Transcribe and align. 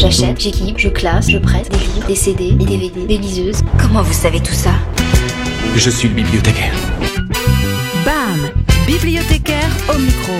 J'achète, 0.00 0.40
j'équipe, 0.40 0.78
je 0.78 0.88
classe, 0.88 1.30
je 1.30 1.36
prête 1.36 1.70
des 1.70 1.76
livres, 1.76 2.06
des 2.06 2.14
CD, 2.14 2.52
des 2.52 2.64
DVD, 2.64 3.06
des 3.06 3.18
liseuses. 3.18 3.60
Comment 3.78 4.02
vous 4.02 4.14
savez 4.14 4.40
tout 4.40 4.54
ça? 4.54 4.70
Je 5.76 5.90
suis 5.90 6.08
le 6.08 6.14
bibliothécaire. 6.14 6.72
BAM 8.06 8.50
Bibliothécaire 8.86 9.68
au 9.94 9.98
micro. 9.98 10.32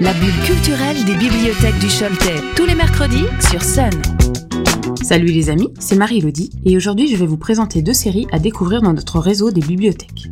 La 0.00 0.12
bulle 0.14 0.40
culturelle 0.46 1.04
des 1.04 1.16
bibliothèques 1.16 1.80
du 1.80 1.88
Choletais. 1.88 2.40
Tous 2.54 2.64
les 2.64 2.76
mercredis 2.76 3.24
sur 3.50 3.60
Sun. 3.60 3.90
Salut 5.02 5.32
les 5.32 5.50
amis, 5.50 5.70
c'est 5.80 5.96
Marie-Elodie 5.96 6.50
et 6.64 6.76
aujourd'hui 6.76 7.08
je 7.08 7.16
vais 7.16 7.26
vous 7.26 7.36
présenter 7.36 7.82
deux 7.82 7.94
séries 7.94 8.28
à 8.30 8.38
découvrir 8.38 8.82
dans 8.82 8.92
notre 8.92 9.18
réseau 9.18 9.50
des 9.50 9.62
bibliothèques. 9.62 10.30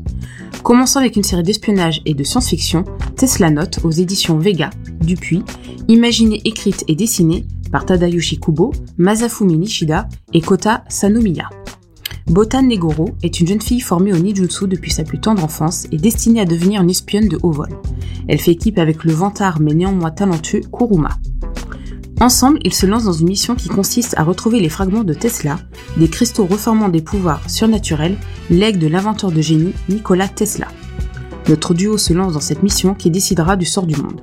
Commençons 0.63 1.01
avec 1.01 1.17
une 1.17 1.25
série 1.25 1.43
d'espionnage 1.43 2.03
et 2.07 2.15
de 2.15 2.23
science-fiction, 2.23 2.85
Tesla 3.17 3.51
Note 3.51 3.81
aux 3.83 3.91
éditions 3.91 4.39
Vega, 4.39 4.71
Dupuis, 5.01 5.43
imaginée, 5.89 6.41
écrite 6.45 6.85
et 6.87 6.95
dessinée 6.95 7.47
par 7.77 7.85
Tadayoshi 7.85 8.41
Kubo, 8.41 8.73
Masafumi 8.97 9.59
Nishida 9.59 10.09
et 10.33 10.41
Kota 10.41 10.83
Sanomiya. 10.89 11.51
Botan 12.27 12.63
Negoro 12.63 13.11
est 13.23 13.39
une 13.39 13.49
jeune 13.49 13.61
fille 13.61 13.83
formée 13.83 14.15
au 14.15 14.17
Nijutsu 14.17 14.67
depuis 14.67 14.91
sa 14.91 15.05
plus 15.05 15.21
tendre 15.21 15.45
enfance 15.45 15.87
et 15.93 15.99
destinée 15.99 16.41
à 16.41 16.47
devenir 16.47 16.81
une 16.81 16.89
espionne 16.89 17.29
de 17.29 17.39
haut 17.43 17.51
vol. 17.51 17.69
Elle 18.29 18.41
fait 18.41 18.53
équipe 18.53 18.79
avec 18.79 19.05
le 19.05 19.13
vantard 19.13 19.61
mais 19.61 19.75
néanmoins 19.75 20.11
talentueux 20.11 20.63
Kuruma. 20.73 21.19
Ensemble, 22.19 22.61
ils 22.65 22.73
se 22.73 22.87
lancent 22.87 23.05
dans 23.05 23.13
une 23.13 23.29
mission 23.29 23.55
qui 23.55 23.69
consiste 23.69 24.15
à 24.17 24.25
retrouver 24.25 24.61
les 24.61 24.71
fragments 24.71 25.05
de 25.05 25.13
Tesla, 25.13 25.59
des 25.99 26.09
cristaux 26.09 26.47
reformant 26.47 26.89
des 26.89 27.03
pouvoirs 27.03 27.43
surnaturels, 27.51 28.17
legs 28.49 28.79
de 28.79 28.87
l'inventeur 28.87 29.31
de 29.31 29.43
génie 29.43 29.75
Nikola 29.91 30.29
Tesla. 30.29 30.69
Notre 31.51 31.75
duo 31.75 31.99
se 31.99 32.15
lance 32.15 32.33
dans 32.33 32.41
cette 32.41 32.63
mission 32.63 32.95
qui 32.95 33.11
décidera 33.11 33.55
du 33.55 33.67
sort 33.67 33.87
du 33.87 34.01
monde. 34.01 34.23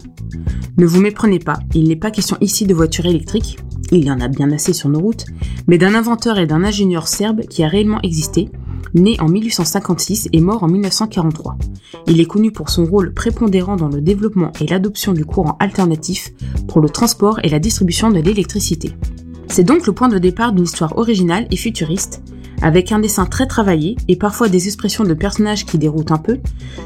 Ne 0.78 0.88
vous 0.88 1.02
méprenez 1.02 1.40
pas, 1.40 1.60
il 1.76 1.88
n'est 1.88 1.96
pas 1.96 2.10
question 2.10 2.36
ici 2.42 2.66
de 2.66 2.74
voitures 2.74 3.06
électriques, 3.06 3.60
il 3.92 4.04
y 4.04 4.12
en 4.12 4.20
a 4.20 4.28
bien 4.28 4.52
assez 4.52 4.74
sur 4.74 4.90
nos 4.90 5.00
routes, 5.00 5.26
mais 5.68 5.78
d'un 5.78 5.94
inventeur 5.94 6.40
et 6.40 6.48
d'un 6.48 6.64
ingénieur 6.64 7.08
serbe 7.08 7.42
qui 7.42 7.64
a 7.64 7.68
réellement 7.68 8.02
existé, 8.02 8.50
né 8.96 9.16
en 9.20 9.30
1856 9.30 10.30
et 10.34 10.42
mort 10.42 10.64
en 10.64 10.68
1943. 10.68 11.58
Il 12.08 12.20
est 12.20 12.26
connu 12.26 12.52
pour 12.52 12.70
son 12.70 12.86
rôle 12.86 13.14
prépondérant 13.14 13.76
dans 13.76 13.88
le 13.88 14.02
développement 14.02 14.52
et 14.60 14.66
l'adoption 14.66 15.14
du 15.14 15.26
courant 15.26 15.58
alternatif 15.60 16.32
pour 16.68 16.82
le 16.82 16.90
transport 16.90 17.40
et 17.44 17.50
la 17.50 17.60
distribution 17.60 18.10
de 18.10 18.20
l'électricité. 18.20 18.94
C'est 19.50 19.64
donc 19.64 19.86
le 19.86 19.94
point 19.94 20.10
de 20.10 20.18
départ 20.18 20.54
d'une 20.54 20.64
histoire 20.64 20.98
originale 20.98 21.46
et 21.52 21.56
futuriste, 21.56 22.24
avec 22.62 22.92
un 22.92 23.00
dessin 23.00 23.26
très 23.26 23.48
travaillé 23.48 23.98
et 24.08 24.16
parfois 24.16 24.50
des 24.50 24.68
expressions 24.68 25.04
de 25.04 25.14
personnages 25.14 25.66
qui 25.66 25.78
déroutent 25.78 26.12
un 26.12 26.18
peu, 26.18 26.40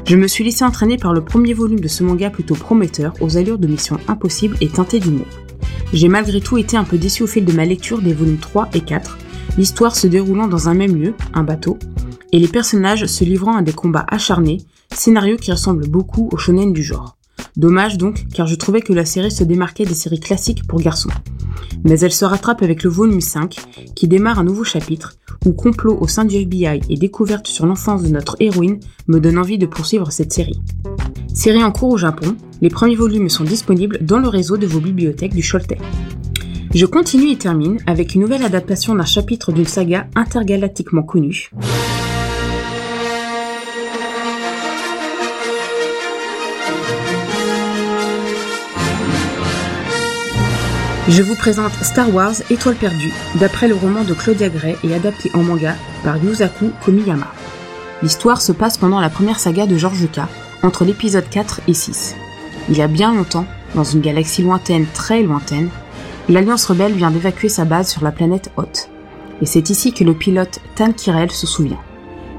je 0.04 0.16
me 0.16 0.26
suis 0.26 0.44
laissé 0.44 0.64
entraîner 0.64 0.96
par 0.96 1.12
le 1.12 1.24
premier 1.24 1.54
volume 1.54 1.80
de 1.80 1.88
ce 1.88 2.02
manga 2.02 2.30
plutôt 2.30 2.54
prometteur 2.54 3.14
aux 3.20 3.36
allures 3.36 3.58
de 3.58 3.66
mission 3.66 3.98
impossible 4.08 4.56
et 4.60 4.68
teinté 4.68 5.00
d'humour. 5.00 5.26
J'ai 5.92 6.08
malgré 6.08 6.40
tout 6.40 6.58
été 6.58 6.76
un 6.76 6.84
peu 6.84 6.98
déçu 6.98 7.22
au 7.22 7.26
fil 7.26 7.44
de 7.44 7.52
ma 7.52 7.64
lecture 7.64 8.02
des 8.02 8.12
volumes 8.12 8.38
3 8.38 8.70
et 8.74 8.80
4, 8.80 9.18
l'histoire 9.56 9.96
se 9.96 10.06
déroulant 10.06 10.48
dans 10.48 10.68
un 10.68 10.74
même 10.74 10.96
lieu, 10.96 11.14
un 11.34 11.44
bateau, 11.44 11.78
et 12.32 12.38
les 12.38 12.48
personnages 12.48 13.06
se 13.06 13.24
livrant 13.24 13.56
à 13.56 13.62
des 13.62 13.72
combats 13.72 14.06
acharnés, 14.08 14.58
scénario 14.92 15.36
qui 15.36 15.52
ressemble 15.52 15.88
beaucoup 15.88 16.28
au 16.32 16.36
shonen 16.36 16.72
du 16.72 16.82
genre. 16.82 17.16
Dommage 17.56 17.98
donc, 17.98 18.26
car 18.34 18.46
je 18.46 18.54
trouvais 18.54 18.82
que 18.82 18.92
la 18.92 19.04
série 19.04 19.30
se 19.30 19.44
démarquait 19.44 19.84
des 19.84 19.94
séries 19.94 20.20
classiques 20.20 20.66
pour 20.66 20.80
garçons. 20.80 21.10
Mais 21.84 22.00
elle 22.00 22.12
se 22.12 22.24
rattrape 22.24 22.62
avec 22.62 22.82
le 22.82 22.90
volume 22.90 23.20
5, 23.20 23.56
qui 23.94 24.08
démarre 24.08 24.38
un 24.38 24.44
nouveau 24.44 24.64
chapitre, 24.64 25.14
où 25.46 25.52
complot 25.52 25.96
au 26.00 26.08
sein 26.08 26.24
du 26.24 26.36
FBI 26.36 26.80
et 26.88 26.96
découverte 26.96 27.46
sur 27.46 27.66
l'enfance 27.66 28.02
de 28.02 28.08
notre 28.08 28.36
héroïne 28.40 28.80
me 29.06 29.20
donne 29.20 29.38
envie 29.38 29.58
de 29.58 29.66
poursuivre 29.66 30.10
cette 30.10 30.32
série. 30.32 30.60
Série 31.32 31.62
en 31.62 31.70
cours 31.70 31.90
au 31.90 31.98
Japon, 31.98 32.36
les 32.60 32.70
premiers 32.70 32.96
volumes 32.96 33.28
sont 33.28 33.44
disponibles 33.44 33.98
dans 34.00 34.18
le 34.18 34.28
réseau 34.28 34.56
de 34.56 34.66
vos 34.66 34.80
bibliothèques 34.80 35.34
du 35.34 35.48
Choletais. 35.48 35.78
Je 36.74 36.84
continue 36.84 37.30
et 37.30 37.38
termine 37.38 37.78
avec 37.86 38.14
une 38.14 38.20
nouvelle 38.20 38.44
adaptation 38.44 38.94
d'un 38.94 39.04
chapitre 39.04 39.52
d'une 39.52 39.66
saga 39.66 40.06
intergalactiquement 40.14 41.02
connue. 41.02 41.50
Je 51.08 51.22
vous 51.22 51.36
présente 51.36 51.72
Star 51.82 52.14
Wars 52.14 52.34
Étoile 52.50 52.74
perdue, 52.74 53.14
d'après 53.36 53.66
le 53.66 53.74
roman 53.74 54.04
de 54.04 54.12
Claudia 54.12 54.50
Gray 54.50 54.76
et 54.84 54.92
adapté 54.92 55.30
en 55.32 55.42
manga 55.42 55.74
par 56.04 56.22
Yusaku 56.22 56.70
Komiyama. 56.84 57.28
L'histoire 58.02 58.42
se 58.42 58.52
passe 58.52 58.76
pendant 58.76 59.00
la 59.00 59.08
première 59.08 59.40
saga 59.40 59.66
de 59.66 59.78
George 59.78 60.02
Lucas, 60.02 60.28
entre 60.62 60.84
l'épisode 60.84 61.26
4 61.26 61.62
et 61.66 61.72
6. 61.72 62.14
Il 62.68 62.76
y 62.76 62.82
a 62.82 62.88
bien 62.88 63.14
longtemps, 63.14 63.46
dans 63.74 63.84
une 63.84 64.02
galaxie 64.02 64.42
lointaine, 64.42 64.84
très 64.92 65.22
lointaine, 65.22 65.70
l'Alliance 66.28 66.66
rebelle 66.66 66.92
vient 66.92 67.10
d'évacuer 67.10 67.48
sa 67.48 67.64
base 67.64 67.88
sur 67.88 68.04
la 68.04 68.12
planète 68.12 68.50
Hoth. 68.58 68.90
Et 69.40 69.46
c'est 69.46 69.70
ici 69.70 69.94
que 69.94 70.04
le 70.04 70.12
pilote 70.12 70.60
Tan 70.74 70.92
Kirel 70.92 71.30
se 71.30 71.46
souvient. 71.46 71.80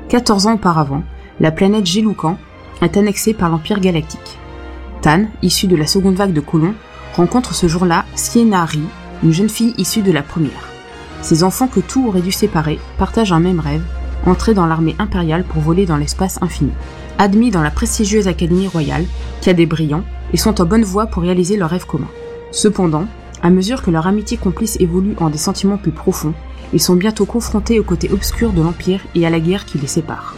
14 0.09 0.45
ans 0.45 0.53
auparavant, 0.53 1.01
la 1.39 1.51
planète 1.51 1.87
Geloukan 1.87 2.37
est 2.83 2.97
annexée 2.97 3.33
par 3.33 3.49
l'Empire 3.49 3.79
galactique. 3.79 4.37
Tan, 5.01 5.25
issu 5.41 5.65
de 5.65 5.75
la 5.75 5.87
seconde 5.87 6.15
vague 6.15 6.33
de 6.33 6.41
colons, 6.41 6.75
rencontre 7.19 7.53
ce 7.53 7.67
jour-là 7.67 8.05
Sienna 8.15 8.63
Ri, 8.63 8.79
une 9.23 9.33
jeune 9.33 9.49
fille 9.49 9.73
issue 9.77 10.01
de 10.01 10.11
la 10.13 10.23
première. 10.23 10.69
Ces 11.21 11.43
enfants 11.43 11.67
que 11.67 11.81
tout 11.81 12.07
aurait 12.07 12.21
dû 12.21 12.31
séparer 12.31 12.79
partagent 12.97 13.33
un 13.33 13.41
même 13.41 13.59
rêve, 13.59 13.83
entrer 14.25 14.53
dans 14.53 14.65
l'armée 14.65 14.95
impériale 14.99 15.43
pour 15.43 15.61
voler 15.61 15.85
dans 15.85 15.97
l'espace 15.97 16.41
infini. 16.41 16.71
Admis 17.17 17.51
dans 17.51 17.61
la 17.61 17.71
prestigieuse 17.71 18.29
Académie 18.29 18.69
royale, 18.69 19.03
qui 19.41 19.49
a 19.49 19.53
des 19.53 19.65
brillants, 19.65 20.05
ils 20.31 20.39
sont 20.39 20.61
en 20.61 20.65
bonne 20.65 20.85
voie 20.85 21.07
pour 21.07 21.23
réaliser 21.23 21.57
leur 21.57 21.71
rêve 21.71 21.85
commun. 21.85 22.07
Cependant, 22.51 23.03
à 23.43 23.49
mesure 23.49 23.81
que 23.81 23.91
leur 23.91 24.07
amitié 24.07 24.37
complice 24.37 24.77
évolue 24.79 25.15
en 25.19 25.29
des 25.29 25.37
sentiments 25.37 25.77
plus 25.77 25.91
profonds, 25.91 26.33
ils 26.71 26.81
sont 26.81 26.95
bientôt 26.95 27.25
confrontés 27.25 27.81
au 27.81 27.83
côté 27.83 28.09
obscur 28.13 28.53
de 28.53 28.61
l'Empire 28.61 29.01
et 29.13 29.27
à 29.27 29.29
la 29.29 29.41
guerre 29.41 29.65
qui 29.65 29.77
les 29.77 29.87
sépare. 29.87 30.35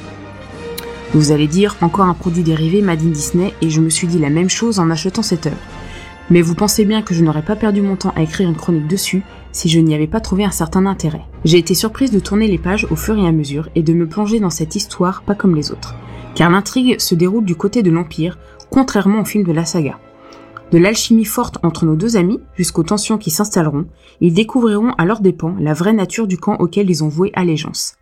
Vous 1.13 1.31
allez 1.31 1.47
dire 1.47 1.75
encore 1.81 2.05
un 2.05 2.15
produit 2.15 2.41
dérivé 2.41 2.81
Madine 2.81 3.11
Disney 3.11 3.53
et 3.61 3.69
je 3.69 3.81
me 3.81 3.91
suis 3.91 4.07
dit 4.07 4.17
la 4.17 4.31
même 4.31 4.49
chose 4.49 4.79
en 4.79 4.89
achetant 4.89 5.21
cette 5.21 5.45
œuvre. 5.45 5.70
Mais 6.31 6.41
vous 6.41 6.55
pensez 6.55 6.85
bien 6.85 7.01
que 7.01 7.13
je 7.13 7.25
n'aurais 7.25 7.43
pas 7.43 7.57
perdu 7.57 7.81
mon 7.81 7.97
temps 7.97 8.13
à 8.15 8.21
écrire 8.21 8.47
une 8.47 8.55
chronique 8.55 8.87
dessus 8.87 9.21
si 9.51 9.67
je 9.67 9.81
n'y 9.81 9.93
avais 9.93 10.07
pas 10.07 10.21
trouvé 10.21 10.45
un 10.45 10.51
certain 10.51 10.85
intérêt. 10.85 11.25
J'ai 11.43 11.57
été 11.57 11.75
surprise 11.75 12.09
de 12.09 12.21
tourner 12.21 12.47
les 12.47 12.57
pages 12.57 12.87
au 12.89 12.95
fur 12.95 13.17
et 13.17 13.27
à 13.27 13.33
mesure 13.33 13.67
et 13.75 13.83
de 13.83 13.91
me 13.91 14.07
plonger 14.07 14.39
dans 14.39 14.49
cette 14.49 14.77
histoire 14.77 15.23
pas 15.23 15.35
comme 15.35 15.55
les 15.55 15.73
autres. 15.73 15.93
Car 16.33 16.49
l'intrigue 16.49 17.01
se 17.01 17.15
déroule 17.15 17.43
du 17.43 17.57
côté 17.57 17.83
de 17.83 17.91
l'Empire, 17.91 18.39
contrairement 18.69 19.19
au 19.19 19.25
film 19.25 19.43
de 19.43 19.51
la 19.51 19.65
saga. 19.65 19.99
De 20.71 20.77
l'alchimie 20.77 21.25
forte 21.25 21.57
entre 21.63 21.85
nos 21.85 21.97
deux 21.97 22.15
amis 22.15 22.39
jusqu'aux 22.55 22.83
tensions 22.83 23.17
qui 23.17 23.29
s'installeront, 23.29 23.87
ils 24.21 24.33
découvriront 24.33 24.93
à 24.93 25.03
leur 25.03 25.19
dépens 25.19 25.57
la 25.59 25.73
vraie 25.73 25.91
nature 25.91 26.27
du 26.27 26.37
camp 26.37 26.55
auquel 26.59 26.89
ils 26.89 27.03
ont 27.03 27.09
voué 27.09 27.31
allégeance. 27.33 27.95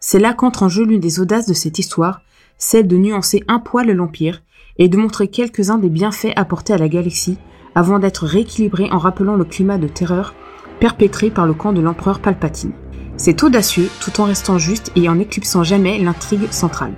C'est 0.00 0.18
là 0.18 0.34
qu'entre 0.34 0.64
en 0.64 0.68
jeu 0.68 0.84
l'une 0.84 1.00
des 1.00 1.18
audaces 1.18 1.46
de 1.46 1.54
cette 1.54 1.78
histoire, 1.78 2.20
celle 2.58 2.86
de 2.86 2.98
nuancer 2.98 3.42
un 3.48 3.58
poil 3.58 3.90
l'Empire 3.90 4.42
et 4.76 4.88
de 4.88 4.98
montrer 4.98 5.28
quelques-uns 5.28 5.78
des 5.78 5.88
bienfaits 5.88 6.34
apportés 6.36 6.74
à 6.74 6.78
la 6.78 6.90
galaxie 6.90 7.38
avant 7.74 7.98
d'être 7.98 8.26
rééquilibré 8.26 8.88
en 8.90 8.98
rappelant 8.98 9.36
le 9.36 9.44
climat 9.44 9.78
de 9.78 9.88
terreur 9.88 10.34
perpétré 10.80 11.30
par 11.30 11.46
le 11.46 11.54
camp 11.54 11.72
de 11.72 11.80
l'empereur 11.80 12.20
Palpatine. 12.20 12.72
C'est 13.16 13.42
audacieux 13.42 13.88
tout 14.00 14.20
en 14.20 14.24
restant 14.24 14.58
juste 14.58 14.92
et 14.96 15.08
en 15.08 15.18
éclipsant 15.18 15.62
jamais 15.62 15.98
l'intrigue 15.98 16.50
centrale. 16.50 16.94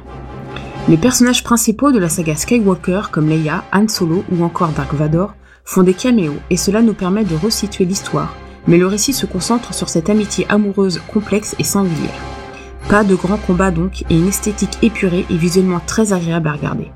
Les 0.88 0.96
personnages 0.96 1.44
principaux 1.44 1.92
de 1.92 1.98
la 1.98 2.08
saga 2.08 2.36
Skywalker 2.36 3.02
comme 3.10 3.28
Leia, 3.28 3.64
Han 3.72 3.88
Solo 3.88 4.24
ou 4.32 4.44
encore 4.44 4.70
Dark 4.70 4.94
Vador 4.94 5.34
font 5.64 5.82
des 5.82 5.94
caméos 5.94 6.38
et 6.50 6.56
cela 6.56 6.82
nous 6.82 6.94
permet 6.94 7.24
de 7.24 7.36
resituer 7.36 7.84
l'histoire, 7.84 8.34
mais 8.66 8.78
le 8.78 8.86
récit 8.86 9.12
se 9.12 9.26
concentre 9.26 9.74
sur 9.74 9.88
cette 9.88 10.10
amitié 10.10 10.46
amoureuse 10.48 11.00
complexe 11.12 11.54
et 11.58 11.64
singulière. 11.64 12.20
Pas 12.88 13.04
de 13.04 13.14
grands 13.14 13.36
combats 13.36 13.70
donc 13.70 14.02
et 14.10 14.16
une 14.16 14.28
esthétique 14.28 14.78
épurée 14.82 15.24
et 15.30 15.36
visuellement 15.36 15.80
très 15.86 16.12
agréable 16.12 16.48
à 16.48 16.52
regarder. 16.52 16.90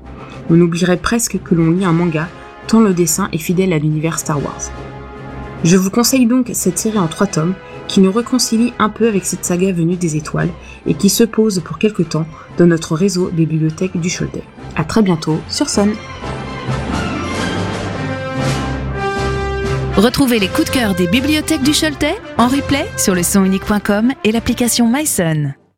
On 0.49 0.59
oublierait 0.59 0.97
presque 0.97 1.41
que 1.41 1.55
l'on 1.55 1.71
lit 1.71 1.85
un 1.85 1.93
manga 1.93 2.27
tant 2.67 2.81
le 2.81 2.93
dessin 2.93 3.29
est 3.31 3.37
fidèle 3.37 3.73
à 3.73 3.79
l'univers 3.79 4.19
Star 4.19 4.43
Wars. 4.43 4.71
Je 5.63 5.77
vous 5.77 5.89
conseille 5.89 6.27
donc 6.27 6.51
cette 6.53 6.77
série 6.77 6.99
en 6.99 7.07
trois 7.07 7.27
tomes 7.27 7.55
qui 7.87 8.01
nous 8.01 8.11
réconcilie 8.11 8.73
un 8.79 8.89
peu 8.89 9.07
avec 9.07 9.25
cette 9.25 9.45
saga 9.45 9.71
venue 9.71 9.95
des 9.95 10.15
étoiles 10.15 10.49
et 10.85 10.93
qui 10.93 11.09
se 11.09 11.23
pose 11.23 11.61
pour 11.63 11.79
quelque 11.79 12.03
temps 12.03 12.25
dans 12.57 12.67
notre 12.67 12.95
réseau 12.95 13.29
des 13.31 13.45
bibliothèques 13.45 13.99
du 13.99 14.09
Choletais. 14.09 14.43
A 14.75 14.83
très 14.83 15.01
bientôt 15.01 15.39
sur 15.49 15.69
Sun. 15.69 15.93
Retrouvez 19.95 20.37
les 20.37 20.47
coups 20.47 20.65
de 20.65 20.73
cœur 20.73 20.93
des 20.93 21.07
bibliothèques 21.07 21.63
du 21.63 21.71
Choletais 21.71 22.15
en 22.37 22.47
replay 22.47 22.85
sur 22.97 23.15
le 23.15 23.23
sonunique.com 23.23 24.11
et 24.23 24.31
l'application 24.31 24.87
MySun. 24.91 25.53